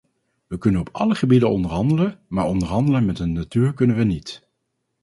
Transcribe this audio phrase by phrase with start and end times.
[0.47, 4.47] We kunnen op alle gebieden onderhandelen, maar onderhandelen met de natuur kunnen we niet.